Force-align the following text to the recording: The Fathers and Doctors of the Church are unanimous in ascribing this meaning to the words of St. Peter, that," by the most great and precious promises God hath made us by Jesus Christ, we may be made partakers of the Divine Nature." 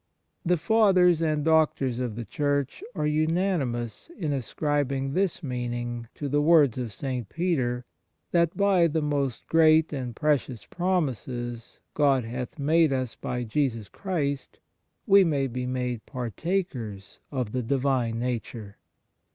The 0.43 0.57
Fathers 0.57 1.21
and 1.21 1.45
Doctors 1.45 1.99
of 1.99 2.15
the 2.15 2.25
Church 2.25 2.83
are 2.95 3.05
unanimous 3.05 4.09
in 4.17 4.33
ascribing 4.33 5.13
this 5.13 5.43
meaning 5.43 6.07
to 6.15 6.27
the 6.27 6.41
words 6.41 6.79
of 6.79 6.91
St. 6.91 7.29
Peter, 7.29 7.85
that," 8.31 8.57
by 8.57 8.87
the 8.87 9.03
most 9.03 9.45
great 9.45 9.93
and 9.93 10.15
precious 10.15 10.65
promises 10.65 11.81
God 11.93 12.23
hath 12.25 12.57
made 12.57 12.91
us 12.91 13.13
by 13.13 13.43
Jesus 13.43 13.89
Christ, 13.89 14.57
we 15.05 15.23
may 15.23 15.45
be 15.45 15.67
made 15.67 16.07
partakers 16.07 17.19
of 17.31 17.51
the 17.51 17.61
Divine 17.61 18.17
Nature." 18.17 18.77